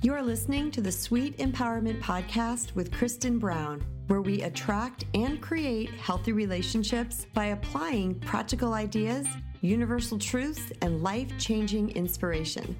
You 0.00 0.14
are 0.14 0.22
listening 0.22 0.70
to 0.70 0.80
the 0.80 0.92
Sweet 0.92 1.38
Empowerment 1.38 2.00
Podcast 2.00 2.72
with 2.76 2.92
Kristen 2.92 3.36
Brown, 3.36 3.84
where 4.06 4.22
we 4.22 4.42
attract 4.42 5.04
and 5.12 5.40
create 5.40 5.90
healthy 5.90 6.30
relationships 6.30 7.26
by 7.34 7.46
applying 7.46 8.14
practical 8.20 8.74
ideas, 8.74 9.26
universal 9.60 10.16
truths, 10.16 10.70
and 10.82 11.02
life 11.02 11.36
changing 11.36 11.90
inspiration. 11.96 12.76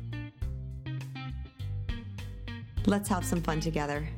Let's 2.87 3.09
have 3.09 3.25
some 3.25 3.43
fun 3.43 3.59
together. 3.59 4.09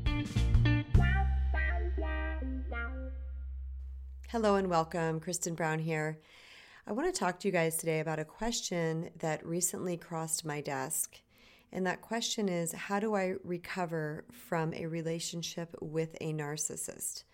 Hello 4.29 4.57
and 4.57 4.68
welcome. 4.68 5.21
Kristen 5.21 5.54
Brown 5.54 5.79
here. 5.79 6.18
I 6.86 6.93
want 6.93 7.12
to 7.12 7.18
talk 7.18 7.40
to 7.40 7.48
you 7.48 7.53
guys 7.53 7.79
today 7.79 8.00
about 8.00 8.18
a 8.18 8.26
question 8.26 9.08
that 9.21 9.46
recently 9.46 9.96
crossed 9.96 10.44
my 10.44 10.61
desk. 10.61 11.17
And 11.72 11.86
that 11.86 12.00
question 12.00 12.48
is 12.48 12.72
How 12.72 12.98
do 13.00 13.14
I 13.14 13.34
recover 13.44 14.24
from 14.32 14.74
a 14.74 14.86
relationship 14.86 15.74
with 15.80 16.16
a 16.20 16.32
narcissist? 16.32 17.24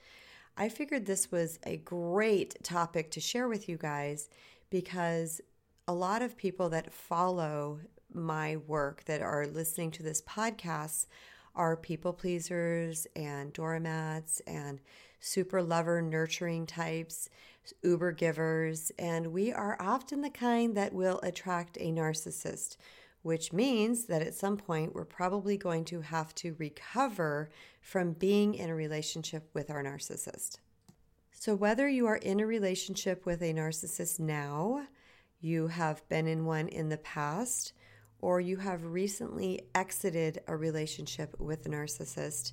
I 0.57 0.69
figured 0.69 1.05
this 1.05 1.31
was 1.31 1.59
a 1.65 1.77
great 1.79 2.63
topic 2.63 3.11
to 3.13 3.21
share 3.21 3.49
with 3.49 3.69
you 3.69 3.77
guys 3.77 4.31
because 4.71 5.41
a 5.87 5.93
lot 5.93 6.23
of 6.23 6.37
people 6.37 6.71
that 6.71 6.93
follow 6.93 7.79
my 8.13 8.57
work 8.57 9.05
that 9.05 9.21
are 9.21 9.47
listening 9.47 9.91
to 9.93 10.03
this 10.03 10.23
podcast 10.23 11.07
are 11.55 11.77
people 11.77 12.13
pleasers 12.13 13.07
and 13.17 13.53
doormats 13.53 14.41
and 14.47 14.81
super 15.21 15.63
lover 15.63 16.03
nurturing 16.03 16.67
types, 16.67 17.29
uber 17.83 18.13
givers, 18.13 18.93
and 18.99 19.27
we 19.29 19.53
are 19.53 19.77
often 19.81 20.21
the 20.21 20.31
kind 20.31 20.77
that 20.77 20.93
will 20.93 21.19
attract 21.23 21.77
a 21.79 21.91
narcissist, 21.91 22.77
which 23.27 23.53
means 23.53 24.05
that 24.05 24.23
at 24.23 24.37
some 24.37 24.57
point 24.57 24.95
we're 24.95 25.05
probably 25.05 25.57
going 25.57 25.85
to 25.85 26.01
have 26.01 26.33
to 26.33 26.55
recover 26.61 27.51
from 27.81 28.13
being 28.13 28.55
in 28.55 28.71
a 28.71 28.75
relationship 28.75 29.51
with 29.53 29.69
our 29.69 29.83
narcissist. 29.83 30.59
So, 31.33 31.57
whether 31.57 31.89
you 31.89 32.07
are 32.07 32.19
in 32.19 32.39
a 32.39 32.47
relationship 32.47 33.27
with 33.27 33.43
a 33.43 33.53
narcissist 33.53 34.21
now, 34.21 34.87
you 35.41 35.67
have 35.67 36.09
been 36.09 36.29
in 36.29 36.45
one 36.45 36.69
in 36.69 36.89
the 36.89 36.99
past, 36.99 37.73
or 38.21 38.41
you 38.41 38.59
have 38.59 38.85
recently 38.85 39.63
exited 39.75 40.41
a 40.47 40.57
relationship 40.57 41.35
with 41.41 41.67
a 41.67 41.69
narcissist, 41.69 42.53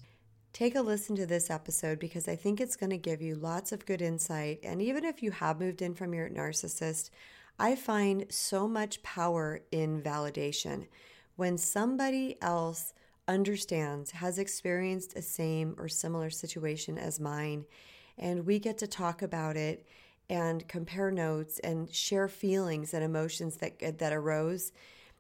take 0.54 0.74
a 0.74 0.82
listen 0.82 1.16
to 1.18 1.28
this 1.28 1.52
episode 1.52 2.00
because 2.00 2.28
I 2.28 2.36
think 2.36 2.60
it's 2.60 2.78
going 2.78 2.90
to 2.90 2.98
give 2.98 3.22
you 3.22 3.36
lots 3.36 3.74
of 3.74 3.86
good 3.86 4.02
insight. 4.02 4.60
And 4.64 4.82
even 4.82 5.06
if 5.06 5.22
you 5.22 5.30
have 5.30 5.60
moved 5.60 5.84
in 5.84 5.94
from 5.94 6.16
your 6.16 6.32
narcissist, 6.32 7.12
I 7.60 7.76
find 7.76 8.26
so 8.30 8.68
much 8.68 9.04
power 9.04 9.62
in 9.72 10.02
validation. 10.02 10.88
When 11.36 11.58
somebody 11.58 12.38
else 12.42 12.94
understands, 13.28 14.12
has 14.12 14.38
experienced 14.38 15.16
a 15.16 15.22
same 15.22 15.76
or 15.78 15.88
similar 15.88 16.30
situation 16.30 16.98
as 16.98 17.20
mine, 17.20 17.66
and 18.18 18.46
we 18.46 18.60
get 18.60 18.78
to 18.80 18.88
talk 18.88 19.22
about 19.22 19.56
it 19.56 19.86
and 20.30 20.68
compare 20.68 21.12
notes 21.12 21.60
and 21.60 21.94
share 21.94 22.28
feelings 22.28 22.94
and 22.94 23.04
emotions 23.04 23.58
that 23.58 23.98
that 24.00 24.14
arose 24.14 24.72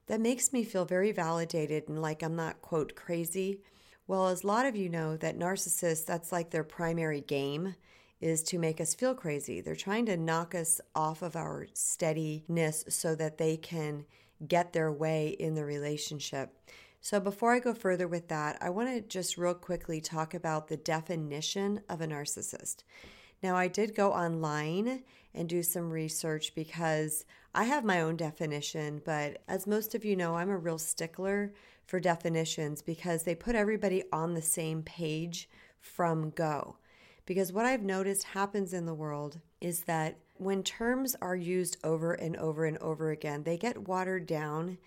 that 0.07 0.19
makes 0.19 0.51
me 0.51 0.63
feel 0.63 0.85
very 0.85 1.11
validated 1.11 1.87
and 1.87 2.01
like 2.01 2.23
I'm 2.23 2.35
not, 2.35 2.61
quote, 2.61 2.95
crazy. 2.95 3.61
Well, 4.05 4.27
as 4.27 4.43
a 4.43 4.47
lot 4.47 4.65
of 4.65 4.75
you 4.75 4.89
know, 4.89 5.15
that 5.17 5.39
narcissists, 5.39 6.05
that's 6.05 6.31
like 6.31 6.49
their 6.49 6.63
primary 6.63 7.21
game 7.21 7.75
is 8.23 8.41
to 8.43 8.57
make 8.57 8.79
us 8.79 8.95
feel 8.95 9.13
crazy. 9.13 9.59
They're 9.59 9.75
trying 9.75 10.05
to 10.05 10.15
knock 10.15 10.55
us 10.55 10.79
off 10.95 11.21
of 11.21 11.35
our 11.35 11.67
steadiness 11.73 12.85
so 12.87 13.15
that 13.15 13.37
they 13.37 13.57
can 13.57 14.05
get 14.47 14.71
their 14.71 14.91
way 14.91 15.35
in 15.39 15.55
the 15.55 15.65
relationship. 15.65 16.57
So, 17.01 17.19
before 17.19 17.53
I 17.53 17.59
go 17.59 17.73
further 17.73 18.07
with 18.07 18.29
that, 18.29 18.57
I 18.61 18.69
want 18.69 18.87
to 18.89 19.01
just 19.01 19.37
real 19.37 19.53
quickly 19.53 19.99
talk 19.99 20.33
about 20.33 20.69
the 20.69 20.77
definition 20.77 21.81
of 21.89 21.99
a 21.99 22.07
narcissist. 22.07 22.83
Now, 23.41 23.57
I 23.57 23.67
did 23.67 23.93
go 23.93 24.13
online 24.13 25.03
and 25.35 25.49
do 25.49 25.61
some 25.61 25.91
research 25.91 26.55
because 26.55 27.25
I 27.53 27.65
have 27.65 27.83
my 27.83 27.99
own 27.99 28.15
definition, 28.15 29.01
but 29.03 29.43
as 29.49 29.67
most 29.67 29.95
of 29.95 30.05
you 30.05 30.15
know, 30.15 30.35
I'm 30.35 30.49
a 30.49 30.57
real 30.57 30.77
stickler 30.77 31.53
for 31.85 31.99
definitions 31.99 32.81
because 32.81 33.23
they 33.23 33.35
put 33.35 33.55
everybody 33.55 34.03
on 34.13 34.33
the 34.33 34.41
same 34.41 34.81
page 34.81 35.49
from 35.81 36.29
go. 36.29 36.77
Because 37.25 37.53
what 37.53 37.65
I've 37.65 37.83
noticed 37.83 38.23
happens 38.23 38.73
in 38.73 38.85
the 38.85 38.93
world 38.93 39.39
is 39.61 39.81
that 39.81 40.17
when 40.35 40.63
terms 40.63 41.15
are 41.21 41.35
used 41.35 41.77
over 41.83 42.13
and 42.13 42.35
over 42.37 42.65
and 42.65 42.77
over 42.79 43.11
again, 43.11 43.43
they 43.43 43.57
get 43.57 43.87
watered 43.87 44.25
down 44.25 44.77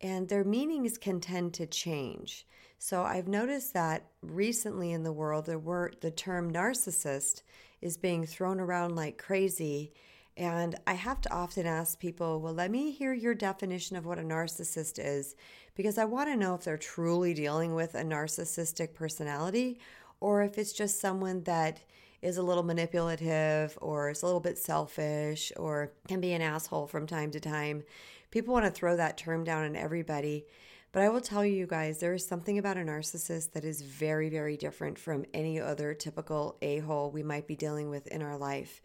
and 0.00 0.28
their 0.28 0.44
meanings 0.44 0.98
can 0.98 1.20
tend 1.20 1.54
to 1.54 1.66
change. 1.66 2.46
So 2.78 3.02
I've 3.02 3.26
noticed 3.26 3.74
that 3.74 4.06
recently 4.22 4.92
in 4.92 5.02
the 5.02 5.12
world, 5.12 5.46
the 5.46 5.58
word, 5.58 5.96
the 6.00 6.10
term 6.10 6.52
narcissist 6.52 7.42
is 7.80 7.96
being 7.96 8.24
thrown 8.24 8.60
around 8.60 8.94
like 8.94 9.18
crazy. 9.18 9.92
And 10.36 10.76
I 10.86 10.92
have 10.92 11.20
to 11.22 11.32
often 11.32 11.66
ask 11.66 11.98
people, 11.98 12.40
well, 12.40 12.54
let 12.54 12.70
me 12.70 12.92
hear 12.92 13.12
your 13.12 13.34
definition 13.34 13.96
of 13.96 14.06
what 14.06 14.20
a 14.20 14.22
narcissist 14.22 15.04
is, 15.04 15.34
because 15.74 15.98
I 15.98 16.04
want 16.04 16.28
to 16.28 16.36
know 16.36 16.54
if 16.54 16.62
they're 16.62 16.76
truly 16.76 17.34
dealing 17.34 17.74
with 17.74 17.96
a 17.96 18.02
narcissistic 18.02 18.94
personality 18.94 19.80
or 20.20 20.42
if 20.42 20.58
it's 20.58 20.72
just 20.72 21.00
someone 21.00 21.42
that 21.44 21.80
is 22.20 22.36
a 22.36 22.42
little 22.42 22.62
manipulative 22.62 23.78
or 23.80 24.10
is 24.10 24.22
a 24.22 24.26
little 24.26 24.40
bit 24.40 24.58
selfish 24.58 25.52
or 25.56 25.92
can 26.08 26.20
be 26.20 26.32
an 26.32 26.42
asshole 26.42 26.86
from 26.86 27.06
time 27.06 27.30
to 27.30 27.40
time. 27.40 27.84
People 28.30 28.52
want 28.52 28.66
to 28.66 28.70
throw 28.70 28.96
that 28.96 29.16
term 29.16 29.44
down 29.44 29.64
on 29.64 29.76
everybody. 29.76 30.44
But 30.90 31.02
I 31.02 31.10
will 31.10 31.20
tell 31.20 31.44
you 31.44 31.66
guys, 31.66 31.98
there 31.98 32.14
is 32.14 32.26
something 32.26 32.58
about 32.58 32.78
a 32.78 32.80
narcissist 32.80 33.52
that 33.52 33.64
is 33.64 33.82
very, 33.82 34.30
very 34.30 34.56
different 34.56 34.98
from 34.98 35.26
any 35.34 35.60
other 35.60 35.94
typical 35.94 36.56
a 36.62 36.78
hole 36.78 37.10
we 37.10 37.22
might 37.22 37.46
be 37.46 37.56
dealing 37.56 37.90
with 37.90 38.06
in 38.06 38.22
our 38.22 38.38
life. 38.38 38.80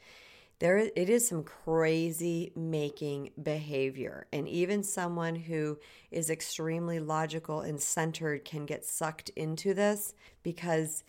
There, 0.59 0.77
it 0.77 1.09
is 1.09 1.27
some 1.27 1.43
crazy 1.43 2.51
making 2.55 3.31
behavior. 3.41 4.27
And 4.31 4.47
even 4.47 4.83
someone 4.83 5.35
who 5.35 5.79
is 6.11 6.29
extremely 6.29 6.99
logical 6.99 7.61
and 7.61 7.81
centered 7.81 8.45
can 8.45 8.65
get 8.65 8.85
sucked 8.85 9.29
into 9.29 9.73
this 9.73 10.13
because 10.43 11.03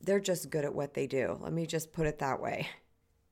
they're 0.00 0.20
just 0.20 0.50
good 0.50 0.64
at 0.64 0.74
what 0.74 0.94
they 0.94 1.06
do. 1.06 1.38
Let 1.40 1.52
me 1.52 1.66
just 1.66 1.92
put 1.92 2.06
it 2.06 2.18
that 2.18 2.40
way. 2.40 2.68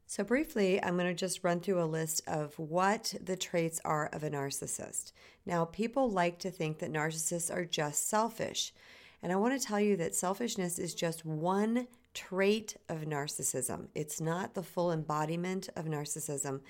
So, 0.07 0.23
briefly, 0.23 0.83
I'm 0.83 0.97
going 0.97 1.09
to 1.09 1.15
just 1.15 1.43
run 1.43 1.61
through 1.61 1.83
a 1.83 1.87
list 1.87 2.23
of 2.27 2.59
what 2.59 3.15
the 3.21 3.37
traits 3.37 3.81
are 3.85 4.07
of 4.13 4.23
a 4.23 4.31
narcissist. 4.31 5.13
Now, 5.47 5.65
people 5.65 6.11
like 6.11 6.39
to 6.41 6.51
think 6.51 6.79
that 6.79 6.93
narcissists 6.93 7.53
are 7.53 7.65
just 7.65 8.09
selfish. 8.09 8.73
And 9.23 9.33
I 9.33 9.37
want 9.37 9.59
to 9.59 9.67
tell 9.67 9.81
you 9.81 9.97
that 9.97 10.15
selfishness 10.15 10.79
is 10.79 10.95
just 10.95 11.25
one 11.25 11.89
trait 12.13 12.77
of 12.89 13.01
narcissism, 13.01 13.89
it's 13.95 14.21
not 14.21 14.55
the 14.55 14.63
full 14.63 14.93
embodiment 14.93 15.69
of 15.75 15.87
narcissism. 15.87 16.61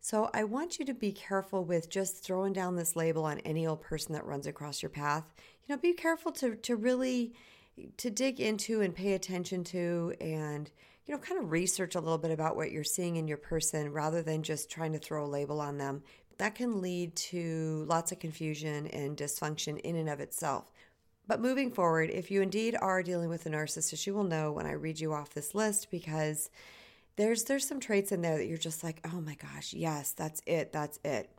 So, 0.00 0.30
I 0.34 0.44
want 0.44 0.78
you 0.78 0.84
to 0.84 0.94
be 0.94 1.12
careful 1.12 1.64
with 1.64 1.88
just 1.88 2.22
throwing 2.22 2.52
down 2.52 2.76
this 2.76 2.94
label 2.94 3.24
on 3.24 3.38
any 3.40 3.66
old 3.66 3.80
person 3.80 4.12
that 4.12 4.26
runs 4.26 4.46
across 4.46 4.82
your 4.82 4.90
path. 4.90 5.24
You 5.66 5.74
know, 5.74 5.80
be 5.80 5.94
careful 5.94 6.30
to, 6.32 6.56
to 6.56 6.76
really 6.76 7.32
to 7.98 8.10
dig 8.10 8.40
into 8.40 8.80
and 8.80 8.94
pay 8.94 9.14
attention 9.14 9.64
to 9.64 10.14
and 10.20 10.70
you 11.06 11.14
know, 11.14 11.20
kind 11.20 11.40
of 11.40 11.50
research 11.50 11.94
a 11.94 12.00
little 12.00 12.18
bit 12.18 12.30
about 12.30 12.56
what 12.56 12.70
you're 12.70 12.84
seeing 12.84 13.16
in 13.16 13.26
your 13.26 13.36
person 13.36 13.92
rather 13.92 14.22
than 14.22 14.42
just 14.42 14.70
trying 14.70 14.92
to 14.92 14.98
throw 14.98 15.24
a 15.24 15.26
label 15.26 15.60
on 15.60 15.78
them. 15.78 16.02
That 16.38 16.54
can 16.54 16.80
lead 16.80 17.16
to 17.16 17.84
lots 17.88 18.12
of 18.12 18.20
confusion 18.20 18.86
and 18.88 19.16
dysfunction 19.16 19.78
in 19.80 19.96
and 19.96 20.08
of 20.08 20.20
itself. 20.20 20.70
But 21.26 21.40
moving 21.40 21.70
forward, 21.70 22.10
if 22.10 22.30
you 22.30 22.42
indeed 22.42 22.76
are 22.80 23.02
dealing 23.02 23.28
with 23.28 23.46
a 23.46 23.50
narcissist, 23.50 24.06
you 24.06 24.14
will 24.14 24.24
know 24.24 24.52
when 24.52 24.66
I 24.66 24.72
read 24.72 25.00
you 25.00 25.12
off 25.12 25.34
this 25.34 25.54
list 25.54 25.90
because 25.90 26.50
there's 27.16 27.44
there's 27.44 27.66
some 27.66 27.80
traits 27.80 28.12
in 28.12 28.22
there 28.22 28.38
that 28.38 28.46
you're 28.46 28.56
just 28.56 28.82
like, 28.82 29.00
"Oh 29.04 29.20
my 29.20 29.34
gosh, 29.34 29.72
yes, 29.72 30.12
that's 30.12 30.42
it. 30.46 30.72
That's 30.72 30.98
it." 31.04 31.30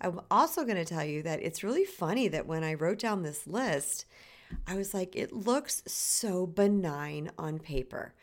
I'm 0.00 0.20
also 0.30 0.64
going 0.64 0.76
to 0.76 0.84
tell 0.84 1.04
you 1.04 1.22
that 1.22 1.42
it's 1.42 1.64
really 1.64 1.84
funny 1.84 2.28
that 2.28 2.46
when 2.46 2.64
I 2.64 2.74
wrote 2.74 2.98
down 2.98 3.22
this 3.22 3.46
list, 3.46 4.06
I 4.66 4.76
was 4.76 4.94
like, 4.94 5.14
it 5.14 5.32
looks 5.32 5.82
so 5.86 6.46
benign 6.46 7.30
on 7.38 7.58
paper 7.58 8.14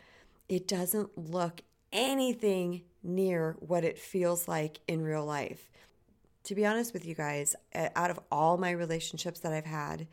it 0.47 0.67
doesn't 0.67 1.17
look 1.17 1.61
anything 1.91 2.83
near 3.03 3.55
what 3.59 3.83
it 3.83 3.97
feels 3.97 4.47
like 4.47 4.79
in 4.87 5.03
real 5.03 5.25
life. 5.25 5.69
To 6.43 6.55
be 6.55 6.65
honest 6.65 6.93
with 6.93 7.05
you 7.05 7.15
guys, 7.15 7.55
out 7.73 8.11
of 8.11 8.19
all 8.31 8.57
my 8.57 8.71
relationships 8.71 9.39
that 9.39 9.53
I've 9.53 9.65
had 9.65 10.07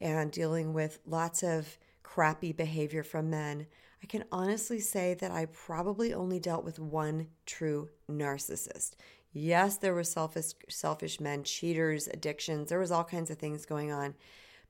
and 0.00 0.30
dealing 0.32 0.72
with 0.72 0.98
lots 1.06 1.42
of 1.42 1.78
crappy 2.02 2.52
behavior 2.52 3.02
from 3.02 3.30
men, 3.30 3.66
I 4.02 4.06
can 4.06 4.24
honestly 4.32 4.80
say 4.80 5.14
that 5.14 5.30
I 5.30 5.46
probably 5.46 6.12
only 6.12 6.40
dealt 6.40 6.64
with 6.64 6.78
one 6.78 7.28
true 7.46 7.88
narcissist. 8.10 8.94
Yes, 9.32 9.76
there 9.76 9.94
were 9.94 10.04
selfish 10.04 10.52
selfish 10.68 11.20
men, 11.20 11.44
cheaters, 11.44 12.08
addictions, 12.08 12.68
there 12.68 12.78
was 12.78 12.90
all 12.90 13.04
kinds 13.04 13.30
of 13.30 13.38
things 13.38 13.66
going 13.66 13.92
on. 13.92 14.14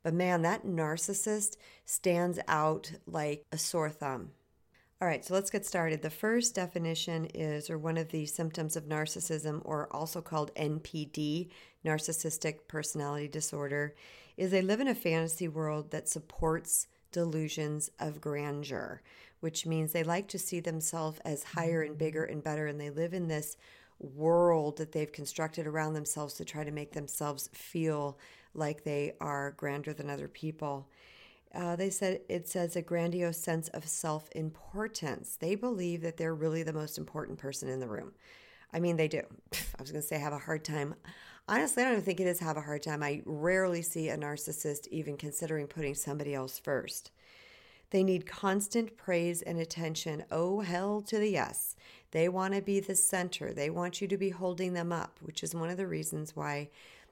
But 0.03 0.15
man, 0.15 0.43
that 0.43 0.67
narcissist 0.67 1.57
stands 1.85 2.39
out 2.49 2.93
like 3.07 3.45
a 3.53 3.59
sore 3.59 3.91
thumb. 3.91 4.31
All 4.99 5.07
right, 5.07 5.23
so 5.23 5.35
let's 5.35 5.51
get 5.51 5.67
started. 5.67 6.01
The 6.01 6.09
first 6.09 6.55
definition 6.55 7.27
is, 7.35 7.69
or 7.69 7.77
one 7.77 7.99
of 7.99 8.09
the 8.09 8.25
symptoms 8.25 8.77
of 8.77 8.85
narcissism, 8.85 9.61
or 9.63 9.89
also 9.95 10.23
called 10.23 10.55
NPD, 10.55 11.51
narcissistic 11.85 12.67
personality 12.67 13.29
disorder, 13.29 13.95
is 14.39 14.51
they 14.51 14.63
live 14.63 14.81
in 14.81 14.89
a 14.89 14.95
fantasy 14.95 15.49
world 15.49 15.91
that 15.91 16.09
supports 16.09 16.87
delusions 17.13 17.91
of 17.99 18.23
grandeur, 18.23 19.03
which 19.41 19.67
means 19.67 19.93
they 19.93 20.03
like 20.03 20.29
to 20.29 20.39
see 20.39 20.61
themselves 20.61 21.21
as 21.27 21.43
higher 21.43 21.83
and 21.83 21.99
bigger 21.99 22.25
and 22.25 22.43
better, 22.43 22.67
and 22.67 22.81
they 22.81 22.89
live 22.91 23.13
in 23.13 23.29
this 23.29 23.59
world 23.99 24.79
that 24.79 24.93
they've 24.93 25.13
constructed 25.13 25.67
around 25.67 25.93
themselves 25.93 26.35
to 26.35 26.45
try 26.45 26.65
to 26.65 26.71
make 26.71 26.93
themselves 26.93 27.51
feel 27.53 28.19
like 28.57 28.85
they 28.85 29.15
are 29.21 29.53
grander 29.53 29.93
than 29.93 30.11
other 30.11 30.29
people. 30.29 30.89
Uh, 31.55 31.77
they 31.77 31.91
said 31.91 32.21
it 32.29 32.49
says 32.49 32.77
a 32.77 32.83
grandiose 32.83 33.39
sense 33.39 33.69
of 33.69 33.87
self 33.87 34.29
importance. 34.33 35.37
They 35.37 35.55
believe 35.55 36.03
that 36.03 36.17
they're 36.17 36.35
really 36.35 36.63
the 36.63 36.73
most 36.73 36.99
important 36.99 37.39
person 37.39 37.69
in 37.69 37.81
the 37.81 37.89
room. 37.89 38.13
I 38.73 38.81
mean, 38.81 38.97
they 38.97 39.09
do. 39.09 39.23
I 39.53 39.81
was 39.81 39.91
going 39.91 40.03
to 40.03 40.07
say 40.07 40.19
have 40.19 40.33
a 40.33 40.39
hard 40.39 40.65
time. 40.65 40.95
Honestly, 41.49 41.83
I 41.83 41.87
don't 41.87 41.95
even 41.95 42.05
think 42.05 42.21
it 42.21 42.27
is 42.27 42.41
have 42.41 42.57
a 42.57 42.63
hard 42.63 42.83
time. 42.83 43.03
I 43.03 43.23
rarely 43.25 43.81
see 43.81 44.09
a 44.09 44.19
narcissist 44.19 44.89
even 44.89 45.17
considering 45.17 45.69
putting 45.69 45.95
somebody 45.95 46.35
else 46.35 46.59
first. 46.59 47.13
They 47.91 48.03
need 48.03 48.27
constant 48.27 48.97
praise 48.97 49.43
and 49.43 49.59
attention. 49.59 50.25
Oh, 50.31 50.61
hell 50.61 51.03
to 51.03 51.19
the 51.19 51.31
yes. 51.31 51.77
They 52.11 52.29
want 52.29 52.55
to 52.55 52.63
be 52.63 52.81
the 52.81 52.97
center. 52.97 53.53
They 53.53 53.71
want 53.71 54.01
you 54.01 54.09
to 54.09 54.17
be 54.17 54.31
holding 54.31 54.73
them 54.73 54.93
up, 54.93 55.19
which 55.21 55.45
is 55.45 55.55
one 55.55 55.71
of 55.71 55.77
the 55.77 55.87
reasons 55.87 56.35
why 56.35 56.69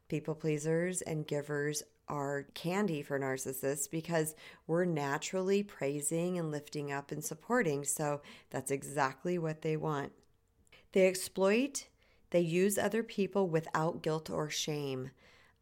people 0.08 0.34
pleasers 0.34 1.02
and 1.02 1.26
givers 1.26 1.82
are 2.08 2.46
candy 2.54 3.02
for 3.02 3.18
narcissists 3.18 3.90
because 3.90 4.34
we're 4.66 4.84
naturally 4.84 5.62
praising 5.62 6.38
and 6.38 6.50
lifting 6.50 6.92
up 6.92 7.10
and 7.10 7.24
supporting. 7.24 7.84
So 7.84 8.20
that's 8.50 8.70
exactly 8.70 9.38
what 9.38 9.62
they 9.62 9.76
want. 9.76 10.12
They 10.92 11.08
exploit, 11.08 11.88
they 12.30 12.40
use 12.40 12.78
other 12.78 13.02
people 13.02 13.48
without 13.48 14.02
guilt 14.02 14.30
or 14.30 14.50
shame. 14.50 15.10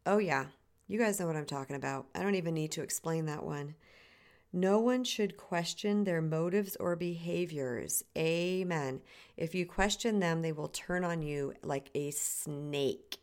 Oh, 0.05 0.17
yeah, 0.17 0.47
you 0.87 0.99
guys 0.99 1.19
know 1.19 1.27
what 1.27 1.35
I'm 1.35 1.45
talking 1.45 1.75
about. 1.75 2.07
I 2.13 2.21
don't 2.21 2.35
even 2.35 2.53
need 2.53 2.71
to 2.73 2.83
explain 2.83 3.25
that 3.25 3.43
one. 3.43 3.75
No 4.51 4.79
one 4.79 5.03
should 5.03 5.37
question 5.37 6.03
their 6.03 6.21
motives 6.21 6.75
or 6.75 6.95
behaviors. 6.95 8.03
Amen. 8.15 9.01
If 9.35 9.55
you 9.55 9.65
question 9.65 10.19
them, 10.19 10.43
they 10.43 10.51
will 10.51 10.67
turn 10.67 11.03
on 11.03 11.23
you 11.23 11.55
like 11.63 11.89
a 11.95 12.11
snake. 12.11 13.17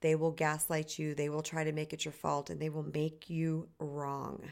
They 0.00 0.14
will 0.14 0.30
gaslight 0.30 0.98
you, 0.98 1.14
they 1.14 1.28
will 1.28 1.42
try 1.42 1.64
to 1.64 1.72
make 1.72 1.92
it 1.92 2.04
your 2.04 2.12
fault, 2.12 2.50
and 2.50 2.60
they 2.60 2.70
will 2.70 2.86
make 2.94 3.28
you 3.28 3.68
wrong. 3.78 4.42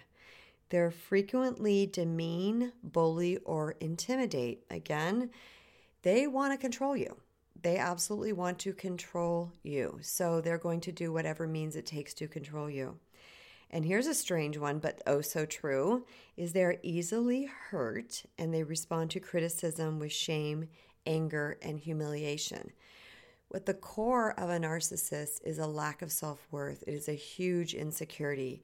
They're 0.70 0.90
frequently 0.90 1.86
demean, 1.86 2.72
bully, 2.82 3.38
or 3.38 3.72
intimidate. 3.80 4.64
Again, 4.70 5.30
they 6.02 6.26
want 6.26 6.52
to 6.52 6.58
control 6.58 6.96
you. 6.96 7.16
They 7.60 7.78
absolutely 7.78 8.34
want 8.34 8.58
to 8.60 8.72
control 8.72 9.52
you. 9.62 9.98
So 10.02 10.40
they're 10.40 10.58
going 10.58 10.80
to 10.82 10.92
do 10.92 11.12
whatever 11.12 11.48
means 11.48 11.74
it 11.74 11.86
takes 11.86 12.14
to 12.14 12.28
control 12.28 12.68
you. 12.70 12.98
And 13.70 13.84
here's 13.84 14.06
a 14.06 14.14
strange 14.14 14.56
one, 14.56 14.78
but 14.78 15.02
oh 15.06 15.20
so 15.20 15.44
true, 15.44 16.06
is 16.36 16.52
they're 16.52 16.78
easily 16.82 17.50
hurt 17.70 18.22
and 18.38 18.52
they 18.52 18.62
respond 18.62 19.10
to 19.10 19.20
criticism 19.20 19.98
with 19.98 20.12
shame, 20.12 20.68
anger, 21.06 21.58
and 21.60 21.78
humiliation. 21.78 22.72
What 23.48 23.64
the 23.64 23.74
core 23.74 24.38
of 24.38 24.50
a 24.50 24.58
narcissist 24.58 25.40
is 25.42 25.58
a 25.58 25.66
lack 25.66 26.02
of 26.02 26.12
self 26.12 26.46
worth, 26.50 26.84
it 26.86 26.92
is 26.92 27.08
a 27.08 27.14
huge 27.14 27.74
insecurity. 27.74 28.62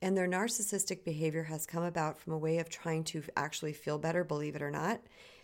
And 0.00 0.16
their 0.16 0.28
narcissistic 0.28 1.04
behavior 1.04 1.44
has 1.44 1.66
come 1.66 1.82
about 1.82 2.18
from 2.18 2.32
a 2.32 2.38
way 2.38 2.58
of 2.58 2.68
trying 2.68 3.04
to 3.04 3.22
actually 3.36 3.72
feel 3.72 3.98
better, 3.98 4.24
believe 4.24 4.56
it 4.56 4.62
or 4.62 4.70
not. 4.70 5.00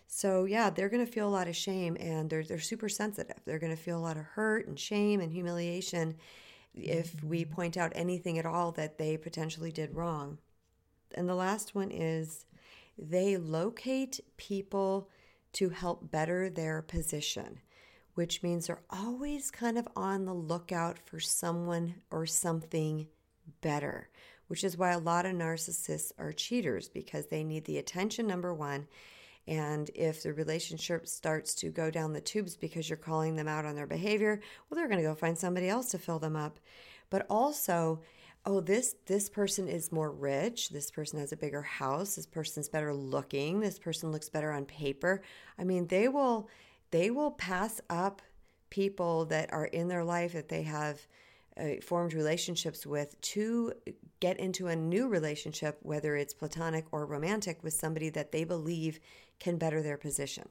So, 0.06 0.44
yeah, 0.44 0.68
they're 0.68 0.90
going 0.90 1.04
to 1.04 1.10
feel 1.10 1.28
a 1.28 1.30
lot 1.30 1.48
of 1.48 1.56
shame 1.56 1.96
and 1.98 2.28
they're, 2.28 2.44
they're 2.44 2.58
super 2.58 2.88
sensitive. 2.88 3.38
They're 3.44 3.58
going 3.58 3.74
to 3.74 3.82
feel 3.82 3.98
a 3.98 4.00
lot 4.00 4.18
of 4.18 4.24
hurt 4.24 4.66
and 4.66 4.78
shame 4.78 5.20
and 5.20 5.32
humiliation 5.32 6.16
if 6.74 7.16
mm-hmm. 7.16 7.28
we 7.28 7.44
point 7.44 7.76
out 7.76 7.92
anything 7.94 8.38
at 8.38 8.46
all 8.46 8.72
that 8.72 8.98
they 8.98 9.16
potentially 9.16 9.72
did 9.72 9.94
wrong. 9.94 10.38
And 11.14 11.28
the 11.28 11.34
last 11.34 11.74
one 11.74 11.90
is 11.90 12.44
they 12.98 13.36
locate 13.36 14.20
people 14.36 15.08
to 15.54 15.70
help 15.70 16.10
better 16.10 16.48
their 16.48 16.82
position 16.82 17.60
which 18.14 18.42
means 18.42 18.66
they're 18.66 18.82
always 18.90 19.50
kind 19.50 19.78
of 19.78 19.88
on 19.96 20.24
the 20.24 20.34
lookout 20.34 20.98
for 21.04 21.20
someone 21.20 21.94
or 22.10 22.26
something 22.26 23.06
better, 23.60 24.08
which 24.48 24.64
is 24.64 24.76
why 24.76 24.90
a 24.90 24.98
lot 24.98 25.26
of 25.26 25.32
narcissists 25.32 26.12
are 26.18 26.32
cheaters 26.32 26.88
because 26.88 27.26
they 27.26 27.42
need 27.42 27.64
the 27.64 27.78
attention, 27.78 28.26
number 28.26 28.52
one. 28.52 28.86
And 29.48 29.90
if 29.94 30.22
the 30.22 30.32
relationship 30.32 31.08
starts 31.08 31.54
to 31.56 31.70
go 31.70 31.90
down 31.90 32.12
the 32.12 32.20
tubes 32.20 32.56
because 32.56 32.88
you're 32.88 32.96
calling 32.96 33.34
them 33.34 33.48
out 33.48 33.64
on 33.64 33.74
their 33.74 33.86
behavior, 33.86 34.40
well, 34.68 34.76
they're 34.76 34.88
going 34.88 35.02
to 35.02 35.08
go 35.08 35.14
find 35.14 35.36
somebody 35.36 35.68
else 35.68 35.90
to 35.90 35.98
fill 35.98 36.18
them 36.18 36.36
up. 36.36 36.60
But 37.10 37.26
also, 37.28 38.00
oh 38.44 38.60
this 38.60 38.96
this 39.06 39.28
person 39.28 39.68
is 39.68 39.92
more 39.92 40.10
rich 40.10 40.70
this 40.70 40.90
person 40.90 41.18
has 41.18 41.32
a 41.32 41.36
bigger 41.36 41.62
house 41.62 42.16
this 42.16 42.26
person's 42.26 42.68
better 42.68 42.92
looking 42.92 43.60
this 43.60 43.78
person 43.78 44.10
looks 44.10 44.28
better 44.28 44.50
on 44.50 44.64
paper 44.64 45.22
i 45.58 45.64
mean 45.64 45.86
they 45.86 46.08
will 46.08 46.48
they 46.92 47.10
will 47.10 47.32
pass 47.32 47.80
up 47.90 48.22
people 48.70 49.24
that 49.26 49.52
are 49.52 49.66
in 49.66 49.88
their 49.88 50.04
life 50.04 50.32
that 50.32 50.48
they 50.48 50.62
have 50.62 51.06
uh, 51.58 51.74
formed 51.82 52.14
relationships 52.14 52.86
with 52.86 53.20
to 53.20 53.72
get 54.20 54.38
into 54.38 54.68
a 54.68 54.76
new 54.76 55.08
relationship, 55.08 55.78
whether 55.82 56.16
it's 56.16 56.32
platonic 56.32 56.86
or 56.92 57.04
romantic, 57.04 57.62
with 57.62 57.74
somebody 57.74 58.08
that 58.08 58.32
they 58.32 58.44
believe 58.44 59.00
can 59.40 59.58
better 59.58 59.82
their 59.82 59.98
position. 59.98 60.48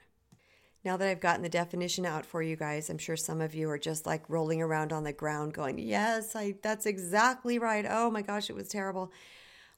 Now 0.84 0.98
that 0.98 1.08
I've 1.08 1.20
gotten 1.20 1.44
the 1.44 1.50
definition 1.50 2.06
out 2.06 2.26
for 2.26 2.42
you 2.42 2.56
guys, 2.56 2.90
I'm 2.90 2.98
sure 2.98 3.16
some 3.16 3.40
of 3.40 3.56
you 3.56 3.70
are 3.70 3.78
just 3.78 4.06
like 4.06 4.30
rolling 4.30 4.62
around 4.62 4.92
on 4.92 5.04
the 5.04 5.14
ground 5.14 5.54
going, 5.54 5.78
"Yes, 5.78 6.36
I 6.36 6.56
that's 6.62 6.86
exactly 6.86 7.60
right. 7.60 7.86
Oh 7.88 8.10
my 8.10 8.22
gosh, 8.22 8.50
it 8.50 8.56
was 8.56 8.68
terrible." 8.68 9.12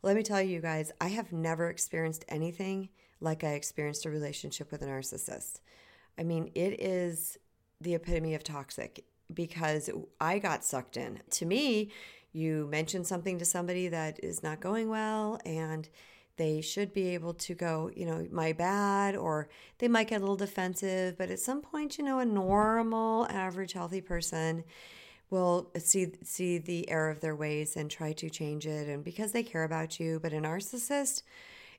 Let 0.02 0.16
me 0.16 0.24
tell 0.24 0.42
you 0.42 0.60
guys, 0.60 0.92
I 1.00 1.10
have 1.10 1.32
never 1.32 1.70
experienced 1.70 2.26
anything 2.28 2.90
like 3.22 3.44
I 3.44 3.54
experienced 3.54 4.06
a 4.06 4.10
relationship 4.10 4.72
with 4.72 4.82
a 4.82 4.86
narcissist. 4.86 5.60
I 6.18 6.24
mean, 6.24 6.52
it 6.56 6.80
is 6.82 7.38
the 7.82 7.96
epitome 7.96 8.34
of 8.36 8.44
toxic 8.44 9.04
because 9.34 9.90
I 10.20 10.40
got 10.40 10.64
sucked 10.64 10.98
in. 10.98 11.22
To 11.32 11.46
me, 11.46 11.92
you 12.32 12.68
mention 12.72 13.04
something 13.04 13.40
to 13.40 13.46
somebody 13.46 13.88
that 13.90 14.24
is 14.24 14.44
not 14.44 14.60
going 14.60 14.90
well 14.90 15.40
and 15.46 15.88
they 16.38 16.62
should 16.62 16.94
be 16.94 17.10
able 17.10 17.34
to 17.36 17.54
go, 17.54 17.92
you 17.96 18.06
know, 18.06 18.28
my 18.32 18.54
bad, 18.54 19.16
or 19.16 19.50
they 19.78 19.88
might 19.88 20.08
get 20.08 20.18
a 20.18 20.20
little 20.20 20.36
defensive. 20.36 21.18
But 21.18 21.30
at 21.30 21.40
some 21.40 21.62
point, 21.62 21.98
you 21.98 22.04
know, 22.04 22.20
a 22.20 22.26
normal, 22.26 23.28
average, 23.28 23.74
healthy 23.74 24.02
person 24.02 24.64
will 25.30 25.72
see 25.78 26.12
see 26.24 26.58
the 26.58 26.90
error 26.90 27.10
of 27.10 27.22
their 27.22 27.36
ways 27.36 27.76
and 27.76 27.90
try 27.90 28.14
to 28.14 28.30
change 28.30 28.66
it, 28.66 28.88
and 28.90 29.04
because 29.04 29.32
they 29.32 29.44
care 29.44 29.64
about 29.64 30.00
you. 30.00 30.20
But 30.20 30.34
a 30.34 30.38
narcissist, 30.38 31.22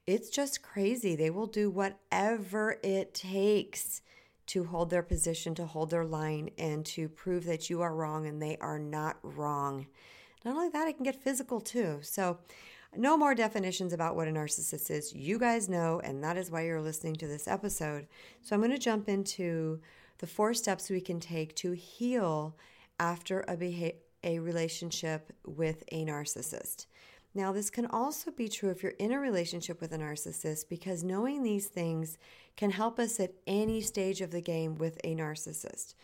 it's 0.06 0.30
just 0.30 0.62
crazy. 0.62 1.16
They 1.16 1.30
will 1.30 1.46
do 1.46 1.68
whatever 1.68 2.78
it 2.82 3.12
takes 3.12 4.02
to 4.46 4.64
hold 4.64 4.90
their 4.90 5.02
position, 5.02 5.54
to 5.54 5.66
hold 5.66 5.90
their 5.90 6.04
line, 6.04 6.50
and 6.58 6.84
to 6.86 7.08
prove 7.08 7.44
that 7.44 7.70
you 7.70 7.80
are 7.80 7.94
wrong 7.94 8.26
and 8.26 8.40
they 8.40 8.56
are 8.58 8.78
not 8.78 9.16
wrong. 9.22 9.86
Not 10.44 10.56
only 10.56 10.68
that, 10.70 10.88
it 10.88 10.94
can 10.94 11.04
get 11.04 11.22
physical 11.22 11.60
too. 11.60 11.98
So, 12.02 12.38
no 12.96 13.16
more 13.16 13.34
definitions 13.34 13.92
about 13.92 14.14
what 14.14 14.28
a 14.28 14.30
narcissist 14.30 14.88
is. 14.90 15.12
You 15.12 15.38
guys 15.38 15.68
know, 15.68 16.00
and 16.04 16.22
that 16.22 16.36
is 16.36 16.50
why 16.50 16.64
you're 16.64 16.80
listening 16.80 17.16
to 17.16 17.26
this 17.26 17.48
episode. 17.48 18.06
So, 18.42 18.54
I'm 18.54 18.60
going 18.60 18.70
to 18.70 18.78
jump 18.78 19.08
into 19.08 19.80
the 20.18 20.26
four 20.26 20.54
steps 20.54 20.90
we 20.90 21.00
can 21.00 21.18
take 21.18 21.56
to 21.56 21.72
heal 21.72 22.56
after 23.00 23.44
a, 23.48 23.56
beha- 23.56 23.94
a 24.22 24.38
relationship 24.38 25.32
with 25.44 25.82
a 25.90 26.04
narcissist. 26.04 26.86
Now, 27.36 27.50
this 27.50 27.68
can 27.68 27.86
also 27.86 28.30
be 28.30 28.48
true 28.48 28.70
if 28.70 28.82
you're 28.82 28.92
in 28.92 29.10
a 29.10 29.18
relationship 29.18 29.80
with 29.80 29.92
a 29.92 29.98
narcissist 29.98 30.68
because 30.68 31.02
knowing 31.02 31.42
these 31.42 31.66
things 31.66 32.16
can 32.56 32.70
help 32.70 33.00
us 33.00 33.18
at 33.18 33.34
any 33.46 33.80
stage 33.80 34.20
of 34.20 34.30
the 34.30 34.40
game 34.40 34.76
with 34.76 34.98
a 35.02 35.16
narcissist. 35.16 35.94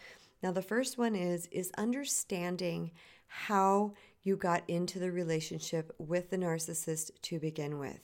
Now, 0.43 0.51
the 0.51 0.63
first 0.63 0.99
one 0.99 1.15
is 1.15 1.47
is 1.53 1.71
understanding 1.79 2.91
how 3.29 3.95
you 4.23 4.37
got 4.37 4.65
into 4.69 4.99
the 4.99 5.13
relationship 5.13 5.95
with 5.99 6.31
the 6.31 6.39
narcissist 6.39 7.11
to 7.23 7.39
begin 7.39 7.79
with. 7.79 8.01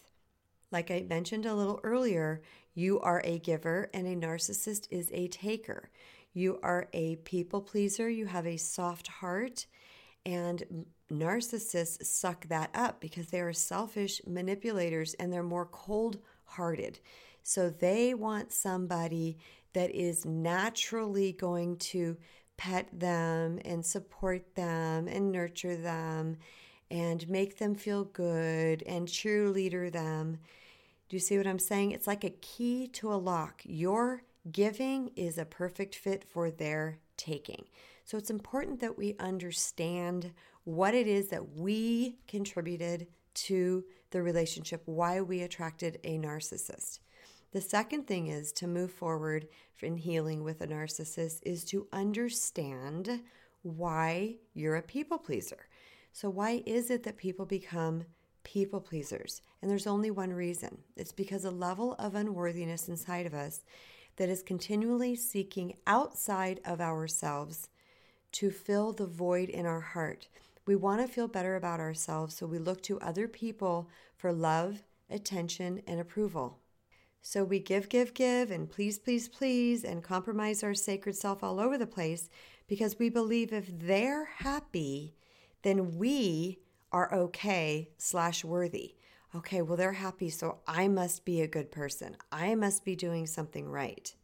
Like 0.71 0.90
I 0.90 1.04
mentioned 1.09 1.47
a 1.47 1.54
little 1.54 1.80
earlier, 1.83 2.42
you 2.75 3.00
are 3.00 3.23
a 3.25 3.38
giver 3.38 3.90
and 3.92 4.06
a 4.06 4.14
narcissist 4.14 4.87
is 4.90 5.11
a 5.12 5.28
taker. 5.28 5.90
You 6.33 6.61
are 6.62 6.88
a 6.92 7.16
people 7.16 7.61
pleaser, 7.61 8.09
you 8.09 8.26
have 8.26 8.47
a 8.47 8.56
soft 8.56 9.09
heart, 9.09 9.66
and 10.25 10.87
narcissists 11.11 12.05
suck 12.05 12.49
that 12.49 12.71
up 12.75 13.01
because 13.01 13.29
they 13.29 13.41
are 13.41 13.53
selfish 13.53 14.21
manipulators 14.27 15.15
and 15.15 15.33
they're 15.33 15.43
more 15.43 15.67
cold 15.67 16.19
hearted. 16.45 16.99
So 17.43 17.71
they 17.71 18.15
want 18.15 18.53
somebody 18.53 19.39
that 19.73 19.91
is 19.91 20.25
naturally 20.25 21.33
going 21.33 21.77
to 21.77 22.17
pet 22.57 22.89
them 22.93 23.61
and 23.65 23.85
support 23.85 24.55
them 24.55 25.07
and 25.07 25.31
nurture 25.31 25.77
them 25.77 26.39
and 26.91 27.29
make 27.29 27.59
them 27.59 27.75
feel 27.75 28.05
good 28.05 28.83
and 28.85 29.07
cheerleader 29.07 29.93
them. 29.93 30.39
Do 31.09 31.17
you 31.17 31.21
see 31.21 31.37
what 31.37 31.47
I'm 31.47 31.59
saying? 31.59 31.93
It's 31.93 32.07
like 32.07 32.25
a 32.25 32.31
key 32.31 32.89
to 32.95 33.13
a 33.13 33.15
lock. 33.15 33.63
Your 33.65 34.23
giving 34.51 35.11
is 35.17 35.39
a 35.39 35.45
perfect 35.45 35.95
fit 35.95 36.25
for 36.25 36.51
their 36.51 36.99
taking. 37.17 37.65
So 38.05 38.17
it's 38.17 38.31
important 38.31 38.81
that 38.81 38.97
we 38.97 39.17
understand 39.19 40.33
what 40.66 40.94
it 40.94 41.06
is 41.06 41.28
that 41.28 41.54
we 41.54 42.18
contributed 42.26 43.06
to 43.35 43.85
the 44.11 44.20
relationship, 44.20 44.82
why 44.85 45.20
we 45.20 45.42
attracted 45.42 46.00
a 46.02 46.18
narcissist. 46.18 46.99
The 47.52 47.61
second 47.61 48.08
thing 48.08 48.26
is 48.26 48.50
to 48.54 48.66
move 48.66 48.90
forward 48.90 49.46
in 49.80 49.96
healing 49.96 50.42
with 50.42 50.61
a 50.61 50.66
narcissist 50.66 51.38
is 51.44 51.64
to 51.66 51.87
understand 51.92 53.20
why 53.62 54.38
you're 54.54 54.75
a 54.75 54.82
people 54.82 55.18
pleaser. 55.18 55.68
So, 56.12 56.28
why 56.28 56.64
is 56.66 56.90
it 56.90 57.04
that 57.04 57.16
people 57.16 57.46
become 57.46 58.04
people 58.42 58.80
pleasers? 58.80 59.42
And 59.62 59.70
there's 59.70 59.87
only 59.87 60.11
one 60.11 60.32
reason 60.32 60.78
it's 60.96 61.12
because 61.12 61.44
a 61.44 61.50
level 61.52 61.94
of 62.00 62.16
unworthiness 62.16 62.88
inside 62.88 63.26
of 63.26 63.35
us 63.35 63.62
that 64.16 64.28
is 64.28 64.42
continually 64.42 65.14
seeking 65.14 65.76
outside 65.87 66.58
of 66.64 66.80
ourselves 66.80 67.68
to 68.32 68.50
fill 68.50 68.92
the 68.92 69.06
void 69.06 69.49
in 69.49 69.64
our 69.64 69.80
heart. 69.80 70.26
We 70.66 70.75
want 70.75 71.00
to 71.00 71.12
feel 71.12 71.28
better 71.28 71.54
about 71.54 71.78
ourselves, 71.78 72.37
so 72.37 72.46
we 72.46 72.58
look 72.58 72.82
to 72.82 72.99
other 72.99 73.28
people 73.28 73.88
for 74.16 74.32
love, 74.32 74.82
attention, 75.08 75.80
and 75.87 76.00
approval. 76.00 76.58
So 77.23 77.44
we 77.44 77.61
give, 77.61 77.88
give, 77.88 78.14
give, 78.14 78.50
and 78.50 78.68
please, 78.68 78.99
please, 78.99 79.28
please, 79.28 79.85
and 79.85 80.02
compromise 80.02 80.64
our 80.64 80.75
sacred 80.75 81.16
self 81.16 81.42
all 81.42 81.61
over 81.61 81.78
the 81.78 81.87
place 81.87 82.28
because 82.66 82.99
we 82.99 83.08
believe 83.08 83.52
if 83.52 83.66
they're 83.78 84.25
happy, 84.25 85.14
then 85.62 85.96
we 85.99 86.58
are 86.90 87.14
okay 87.14 87.90
slash 87.96 88.44
worthy. 88.44 88.94
Okay, 89.35 89.62
well, 89.62 89.76
they're 89.76 89.92
happy, 89.92 90.30
so 90.30 90.58
I 90.66 90.88
must 90.88 91.25
be 91.25 91.42
a 91.42 91.49
good 91.49 91.70
person. 91.70 92.16
I 92.32 92.54
must 92.54 92.85
be 92.85 92.96
doing 92.96 93.26
something 93.26 93.68
right. 93.68 94.14